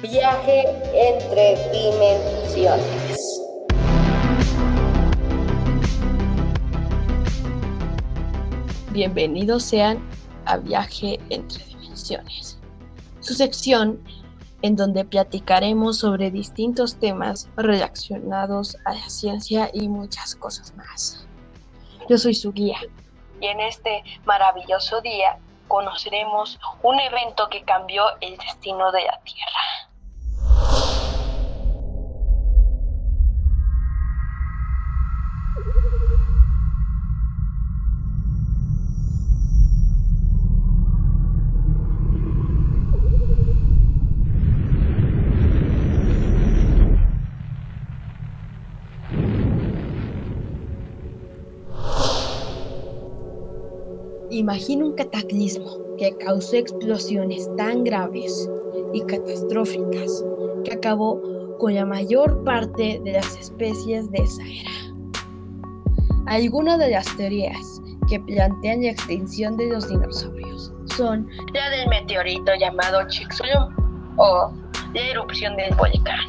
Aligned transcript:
Viaje 0.00 0.64
entre 0.94 1.56
dimensiones. 1.72 3.18
Bienvenidos 8.92 9.64
sean 9.64 9.98
a 10.44 10.58
Viaje 10.58 11.18
entre 11.30 11.64
dimensiones. 11.64 12.60
Su 13.18 13.34
sección 13.34 14.00
en 14.62 14.76
donde 14.76 15.04
platicaremos 15.04 15.98
sobre 15.98 16.30
distintos 16.30 17.00
temas 17.00 17.48
relacionados 17.56 18.76
a 18.84 18.94
la 18.94 19.08
ciencia 19.10 19.68
y 19.72 19.88
muchas 19.88 20.36
cosas 20.36 20.76
más. 20.76 21.26
Yo 22.08 22.18
soy 22.18 22.34
su 22.34 22.52
guía 22.52 22.78
y 23.40 23.46
en 23.48 23.58
este 23.58 24.04
maravilloso 24.24 25.00
día 25.00 25.40
conoceremos 25.66 26.60
un 26.84 27.00
evento 27.00 27.48
que 27.50 27.64
cambió 27.64 28.04
el 28.20 28.36
destino 28.38 28.92
de 28.92 29.02
la 29.02 29.20
Tierra. 29.24 29.87
Imagina 54.38 54.84
un 54.84 54.92
cataclismo 54.92 55.78
que 55.98 56.16
causó 56.18 56.54
explosiones 56.54 57.50
tan 57.56 57.82
graves 57.82 58.48
y 58.92 59.00
catastróficas 59.00 60.24
que 60.64 60.74
acabó 60.74 61.20
con 61.58 61.74
la 61.74 61.84
mayor 61.84 62.44
parte 62.44 63.00
de 63.02 63.14
las 63.14 63.36
especies 63.36 64.08
de 64.12 64.18
esa 64.18 64.42
era. 64.44 64.70
Algunas 66.26 66.78
de 66.78 66.90
las 66.90 67.16
teorías 67.16 67.82
que 68.08 68.20
plantean 68.20 68.82
la 68.82 68.90
extinción 68.90 69.56
de 69.56 69.70
los 69.70 69.88
dinosaurios 69.88 70.72
son 70.84 71.26
la 71.52 71.70
del 71.70 71.88
meteorito 71.88 72.52
llamado 72.60 73.08
Chicxulub 73.08 73.72
o 74.18 74.52
la 74.94 75.00
erupción 75.00 75.56
del 75.56 75.74
volcán. 75.74 76.28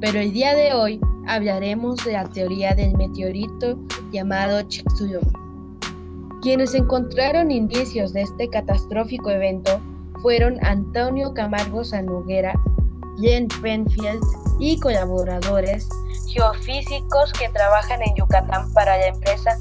Pero 0.00 0.18
el 0.18 0.32
día 0.32 0.52
de 0.56 0.74
hoy 0.74 1.00
hablaremos 1.28 2.04
de 2.04 2.14
la 2.14 2.24
teoría 2.24 2.74
del 2.74 2.92
meteorito 2.96 3.78
llamado 4.10 4.62
Chicxulub 4.62 5.45
quienes 6.46 6.74
encontraron 6.74 7.50
indicios 7.50 8.12
de 8.12 8.22
este 8.22 8.48
catastrófico 8.48 9.30
evento 9.30 9.80
fueron 10.22 10.64
Antonio 10.64 11.34
Camargo 11.34 11.82
Sanuguera, 11.82 12.54
Jen 13.18 13.48
Penfield 13.60 14.22
y 14.60 14.78
colaboradores 14.78 15.88
geofísicos 16.28 17.32
que 17.32 17.48
trabajan 17.48 18.00
en 18.00 18.14
Yucatán 18.14 18.72
para 18.74 18.96
la 18.96 19.08
empresa 19.08 19.58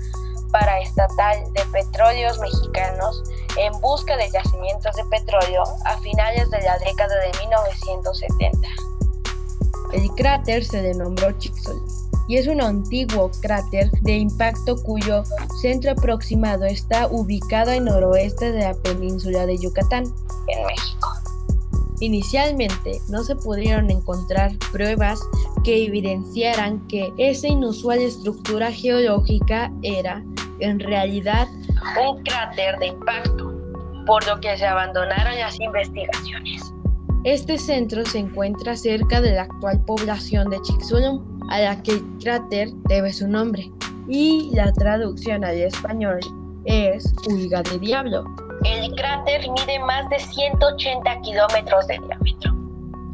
paraestatal 0.52 1.52
de 1.54 1.64
petróleos 1.72 2.38
mexicanos 2.38 3.24
en 3.58 3.74
busca 3.82 4.16
de 4.16 4.30
yacimientos 4.30 4.96
de 4.96 5.06
petróleo 5.06 5.64
a 5.86 5.98
finales 6.02 6.52
de 6.52 6.62
la 6.62 6.78
década 6.78 7.16
de 7.20 7.32
1970. 7.48 8.68
El 9.92 10.08
cráter 10.12 10.64
se 10.64 10.84
denombró 10.84 11.32
Chicxulub 11.32 11.85
y 12.28 12.38
es 12.38 12.48
un 12.48 12.62
antiguo 12.62 13.32
cráter 13.42 13.92
de 14.02 14.18
impacto 14.18 14.76
cuyo 14.84 15.24
centro 15.62 15.92
aproximado 15.92 16.66
está 16.66 17.08
ubicado 17.08 17.72
en 17.72 17.86
noroeste 17.86 18.52
de 18.52 18.62
la 18.62 18.74
península 18.74 19.46
de 19.46 19.58
Yucatán, 19.58 20.06
en 20.48 20.66
México. 20.66 21.10
Inicialmente 22.02 23.00
no 23.10 23.24
se 23.24 23.36
pudieron 23.36 23.90
encontrar 23.90 24.52
pruebas 24.72 25.20
que 25.64 25.86
evidenciaran 25.86 26.86
que 26.88 27.12
esa 27.18 27.48
inusual 27.48 28.00
estructura 28.00 28.72
geológica 28.72 29.72
era, 29.82 30.24
en 30.60 30.80
realidad, 30.80 31.48
un 32.06 32.22
cráter 32.24 32.78
de 32.80 32.88
impacto, 32.88 33.54
por 34.06 34.26
lo 34.28 34.40
que 34.42 34.58
se 34.58 34.66
abandonaron 34.66 35.40
las 35.40 35.60
investigaciones. 35.60 36.62
Este 37.24 37.58
centro 37.58 38.06
se 38.06 38.20
encuentra 38.20 38.76
cerca 38.76 39.20
de 39.22 39.34
la 39.34 39.44
actual 39.44 39.84
población 39.86 40.50
de 40.50 40.62
Chicxulub, 40.62 41.35
a 41.50 41.60
la 41.60 41.84
que 41.84 41.94
el 41.94 42.04
cráter 42.22 42.70
debe 42.88 43.12
su 43.14 43.28
nombre, 43.28 43.72
y 44.08 44.52
la 44.54 44.72
traducción 44.74 45.44
al 45.44 45.56
español 45.58 46.20
es 46.66 47.14
Huiga 47.28 47.62
de 47.64 47.80
Diablo. 47.80 48.24
El 48.64 48.94
cráter 48.96 49.42
mide 49.52 49.80
más 49.80 50.10
de 50.10 50.20
180 50.20 51.22
kilómetros 51.22 51.88
de 51.88 52.00
diámetro. 52.00 52.56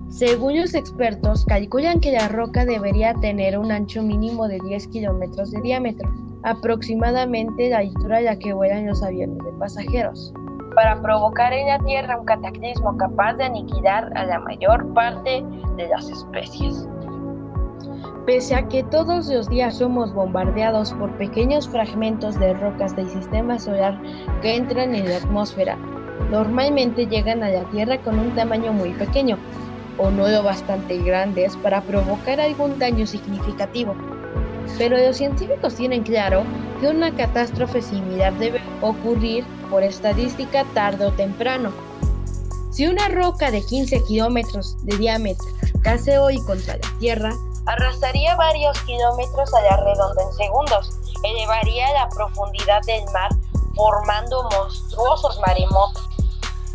Según 0.09 0.59
los 0.59 0.73
expertos, 0.73 1.45
calculan 1.45 1.99
que 1.99 2.11
la 2.11 2.27
roca 2.27 2.65
debería 2.65 3.13
tener 3.15 3.57
un 3.57 3.71
ancho 3.71 4.03
mínimo 4.03 4.47
de 4.47 4.59
10 4.59 4.87
kilómetros 4.89 5.51
de 5.51 5.61
diámetro, 5.61 6.09
aproximadamente 6.43 7.69
la 7.69 7.79
altura 7.79 8.17
a 8.17 8.21
la 8.21 8.35
que 8.37 8.53
vuelan 8.53 8.87
los 8.87 9.01
aviones 9.03 9.37
de 9.39 9.51
pasajeros, 9.53 10.33
para 10.75 11.01
provocar 11.01 11.53
en 11.53 11.67
la 11.67 11.79
Tierra 11.79 12.19
un 12.19 12.25
cataclismo 12.25 12.95
capaz 12.97 13.33
de 13.33 13.45
aniquilar 13.45 14.11
a 14.15 14.25
la 14.25 14.39
mayor 14.39 14.93
parte 14.93 15.43
de 15.77 15.87
las 15.87 16.09
especies. 16.09 16.87
Pese 18.25 18.53
a 18.53 18.67
que 18.67 18.83
todos 18.83 19.27
los 19.27 19.49
días 19.49 19.77
somos 19.77 20.13
bombardeados 20.13 20.93
por 20.93 21.11
pequeños 21.17 21.67
fragmentos 21.67 22.39
de 22.39 22.53
rocas 22.53 22.95
del 22.95 23.09
sistema 23.09 23.57
solar 23.57 23.99
que 24.43 24.55
entran 24.55 24.93
en 24.93 25.09
la 25.09 25.17
atmósfera, 25.17 25.75
normalmente 26.29 27.07
llegan 27.07 27.41
a 27.41 27.49
la 27.49 27.63
Tierra 27.71 27.97
con 27.97 28.19
un 28.19 28.35
tamaño 28.35 28.73
muy 28.73 28.91
pequeño 28.91 29.37
o 29.97 30.11
no 30.11 30.27
lo 30.27 30.43
bastante 30.43 30.99
grandes 30.99 31.57
para 31.57 31.81
provocar 31.81 32.39
algún 32.39 32.77
daño 32.77 33.07
significativo. 33.07 33.95
Pero 34.77 34.97
los 34.97 35.17
científicos 35.17 35.75
tienen 35.75 36.03
claro 36.03 36.43
que 36.79 36.89
una 36.89 37.15
catástrofe 37.15 37.81
similar 37.81 38.37
debe 38.37 38.61
ocurrir 38.81 39.43
por 39.71 39.81
estadística 39.81 40.63
tarde 40.75 41.07
o 41.07 41.11
temprano. 41.11 41.71
Si 42.69 42.87
una 42.87 43.09
roca 43.09 43.49
de 43.49 43.61
15 43.63 44.03
kilómetros 44.03 44.77
de 44.85 44.97
diámetro 44.97 45.47
case 45.81 46.19
hoy 46.19 46.37
contra 46.45 46.75
la 46.75 46.99
Tierra, 46.99 47.33
arrasaría 47.65 48.35
varios 48.35 48.79
kilómetros 48.81 49.53
a 49.53 49.61
la 49.61 49.77
redonda 49.77 50.23
en 50.23 50.33
segundos, 50.33 50.91
elevaría 51.23 51.91
la 51.93 52.09
profundidad 52.09 52.81
del 52.85 53.03
mar 53.11 53.29
formando 53.75 54.43
monstruosos 54.51 55.39
maremotos 55.39 56.09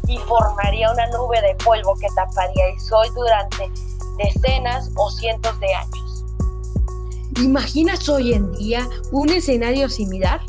y 0.08 0.18
formaría 0.18 0.90
una 0.90 1.06
nube 1.08 1.40
de 1.42 1.54
polvo 1.64 1.94
que 1.96 2.06
taparía 2.14 2.68
el 2.68 2.80
sol 2.80 3.06
durante 3.14 3.70
decenas 4.18 4.90
o 4.96 5.10
cientos 5.10 5.58
de 5.60 5.74
años. 5.74 6.24
¿Imaginas 7.38 8.08
hoy 8.08 8.32
en 8.32 8.52
día 8.52 8.88
un 9.10 9.28
escenario 9.30 9.88
similar? 9.88 10.40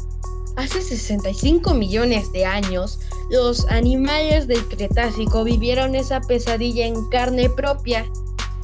Hace 0.55 0.81
65 0.81 1.73
millones 1.73 2.31
de 2.31 2.45
años, 2.45 2.99
los 3.29 3.67
animales 3.67 4.47
del 4.47 4.67
Cretácico 4.67 5.43
vivieron 5.43 5.95
esa 5.95 6.21
pesadilla 6.21 6.85
en 6.85 7.09
carne 7.09 7.49
propia 7.49 8.09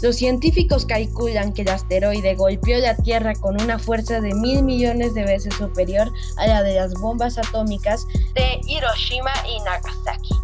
los 0.04 0.18
científicos 0.18 0.86
calculan 0.86 1.54
que 1.54 1.62
el 1.62 1.70
asteroide 1.70 2.36
golpeó 2.36 2.78
la 2.80 2.94
Tierra 2.98 3.34
con 3.36 3.60
una 3.62 3.80
fuerza 3.80 4.20
de 4.20 4.34
mil 4.36 4.62
millones 4.62 5.14
de 5.14 5.24
veces 5.24 5.56
superior 5.56 6.12
a 6.36 6.46
la 6.46 6.62
de 6.62 6.76
las 6.76 6.94
bombas 6.96 7.38
atómicas 7.38 8.06
de 8.36 8.60
Hiroshima 8.68 9.32
y 9.48 9.64
Nagasaki. 9.64 10.36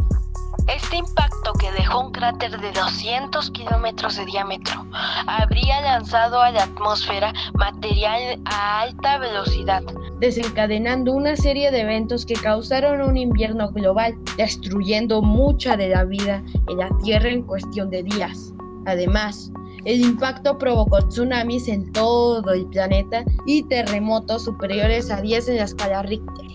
Este 0.68 0.98
impacto, 0.98 1.52
que 1.59 1.72
dejó 1.74 2.00
un 2.00 2.12
cráter 2.14 2.58
de 2.58 2.72
200 2.72 3.52
kilómetros 3.52 4.16
de 4.16 4.25
diámetro, 4.25 4.86
habría 5.28 5.81
lanzado 5.81 6.40
a 6.40 6.52
la 6.52 6.64
atmósfera 6.64 7.34
material 7.56 8.40
a 8.46 8.81
alta 8.81 9.18
velocidad, 9.18 9.84
desencadenando 10.22 11.12
una 11.12 11.36
serie 11.36 11.72
de 11.72 11.81
eventos 11.81 12.25
que 12.25 12.36
causaron 12.36 13.02
un 13.02 13.18
invierno 13.18 13.69
global, 13.72 14.16
destruyendo 14.38 15.22
mucha 15.22 15.75
de 15.75 15.89
la 15.89 16.06
vida 16.06 16.44
en 16.69 16.78
la 16.78 16.89
Tierra 17.04 17.30
en 17.30 17.42
cuestión 17.42 17.89
de 17.89 18.04
días. 18.04 18.54
Además, 18.86 19.52
el 19.86 20.02
impacto 20.02 20.58
provocó 20.58 21.00
tsunamis 21.08 21.68
en 21.68 21.92
todo 21.92 22.54
el 22.54 22.66
planeta 22.68 23.24
y 23.46 23.64
terremotos 23.64 24.44
superiores 24.44 25.10
a 25.10 25.22
10 25.22 25.50
en 25.50 25.58
la 25.58 25.64
escala 25.64 26.02
Richter. 26.04 26.46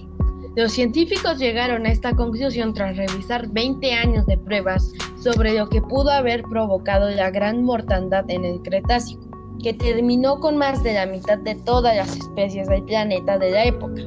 Los 0.56 0.72
científicos 0.72 1.38
llegaron 1.38 1.84
a 1.84 1.90
esta 1.90 2.14
conclusión 2.14 2.74
tras 2.74 2.96
revisar 2.96 3.48
20 3.48 3.92
años 3.92 4.24
de 4.26 4.38
pruebas 4.38 4.92
sobre 5.18 5.58
lo 5.58 5.68
que 5.68 5.82
pudo 5.82 6.10
haber 6.10 6.42
provocado 6.44 7.10
la 7.10 7.30
gran 7.30 7.64
mortandad 7.64 8.24
en 8.28 8.44
el 8.44 8.62
Cretácico, 8.62 9.24
que 9.60 9.74
terminó 9.74 10.38
con 10.38 10.56
más 10.56 10.82
de 10.84 10.94
la 10.94 11.06
mitad 11.06 11.38
de 11.38 11.56
todas 11.56 11.96
las 11.96 12.16
especies 12.16 12.68
del 12.68 12.84
planeta 12.84 13.36
de 13.38 13.50
la 13.50 13.64
época, 13.64 14.02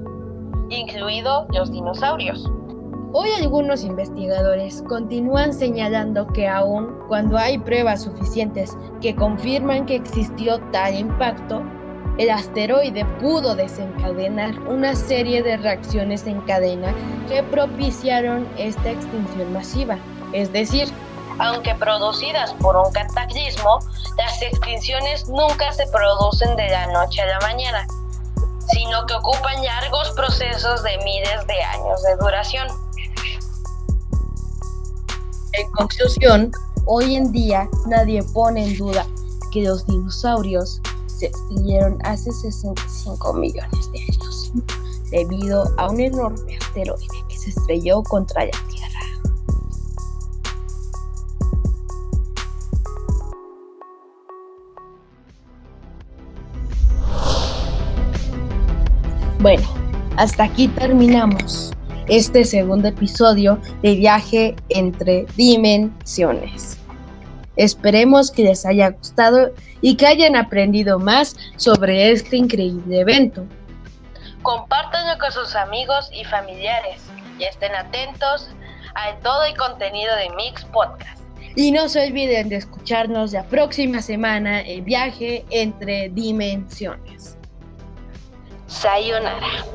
incluidos 0.69 1.47
los 1.53 1.69
dinosaurios. 1.71 2.49
Hoy 3.13 3.29
algunos 3.41 3.83
investigadores 3.83 4.83
continúan 4.87 5.53
señalando 5.53 6.27
que 6.27 6.47
aun 6.47 6.99
cuando 7.07 7.37
hay 7.37 7.57
pruebas 7.57 8.03
suficientes 8.03 8.77
que 9.01 9.15
confirman 9.15 9.85
que 9.85 9.95
existió 9.95 10.59
tal 10.71 10.93
impacto, 10.93 11.63
el 12.17 12.29
asteroide 12.29 13.05
pudo 13.21 13.55
desencadenar 13.55 14.59
una 14.61 14.95
serie 14.95 15.41
de 15.41 15.57
reacciones 15.57 16.25
en 16.27 16.41
cadena 16.41 16.93
que 17.29 17.43
propiciaron 17.43 18.47
esta 18.57 18.91
extinción 18.91 19.53
masiva. 19.53 19.97
Es 20.33 20.51
decir, 20.51 20.89
Aunque 21.39 21.75
producidas 21.75 22.53
por 22.55 22.75
un 22.75 22.91
cataclismo, 22.91 23.79
las 24.17 24.41
extinciones 24.41 25.27
nunca 25.29 25.71
se 25.71 25.85
producen 25.87 26.55
de 26.55 26.67
la 26.69 26.87
noche 26.87 27.21
a 27.21 27.27
la 27.27 27.39
mañana, 27.41 27.85
sino 28.69 29.05
que 29.05 29.13
ocupan 29.13 29.63
largos 29.63 30.09
procesos 30.11 30.81
de 30.81 30.97
miles 31.03 31.45
de 31.45 31.61
años 31.61 32.01
de 32.01 32.15
duración. 32.17 32.86
En 35.57 35.71
conclusión, 35.71 36.51
hoy 36.85 37.15
en 37.15 37.31
día 37.31 37.67
nadie 37.87 38.21
pone 38.31 38.63
en 38.63 38.77
duda 38.77 39.07
que 39.51 39.63
los 39.63 39.87
dinosaurios 39.87 40.79
se 41.07 41.25
extinguieron 41.25 41.97
hace 42.03 42.31
65 42.31 43.33
millones 43.33 43.91
de 43.91 43.99
años 44.01 44.51
debido 45.09 45.73
a 45.77 45.89
un 45.89 45.99
enorme 45.99 46.57
asteroide 46.61 47.07
que 47.27 47.37
se 47.37 47.49
estrelló 47.49 48.03
contra 48.03 48.45
la 48.45 48.51
Tierra. 48.69 48.99
Bueno, 59.39 59.67
hasta 60.17 60.43
aquí 60.43 60.67
terminamos 60.67 61.71
este 62.07 62.43
segundo 62.43 62.87
episodio 62.87 63.59
de 63.81 63.95
Viaje 63.95 64.55
entre 64.69 65.25
Dimensiones. 65.35 66.77
Esperemos 67.55 68.31
que 68.31 68.43
les 68.43 68.65
haya 68.65 68.91
gustado 68.91 69.51
y 69.81 69.95
que 69.95 70.07
hayan 70.07 70.35
aprendido 70.35 70.99
más 70.99 71.35
sobre 71.57 72.11
este 72.11 72.37
increíble 72.37 73.01
evento. 73.01 73.45
Compártanlo 74.43 75.19
con 75.19 75.31
sus 75.31 75.55
amigos 75.55 76.09
y 76.13 76.23
familiares 76.25 77.01
y 77.39 77.43
estén 77.43 77.73
atentos 77.75 78.49
a 78.95 79.15
todo 79.23 79.43
el 79.43 79.57
contenido 79.57 80.15
de 80.15 80.29
Mix 80.35 80.63
Podcast. 80.65 81.21
Y 81.55 81.71
no 81.71 81.89
se 81.89 82.05
olviden 82.05 82.49
de 82.49 82.57
escucharnos 82.57 83.33
la 83.33 83.43
próxima 83.43 84.01
semana 84.01 84.61
en 84.61 84.85
Viaje 84.85 85.43
entre 85.49 86.09
Dimensiones. 86.09 87.35
Sayonara. 88.67 89.65